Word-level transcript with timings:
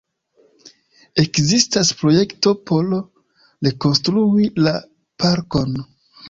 Ekzistas 1.23 1.91
projekto 1.99 2.53
por 2.71 2.87
rekonstrui 3.69 4.49
la 4.65 4.75
parkon. 5.23 5.79